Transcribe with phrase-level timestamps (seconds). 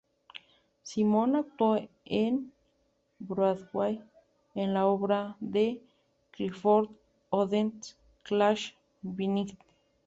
[0.81, 2.51] Simon actuó en
[3.19, 4.03] Broadway
[4.55, 5.79] en la obra de
[6.31, 6.89] Clifford
[7.29, 8.71] Odets "Clash
[9.03, 9.59] by Night".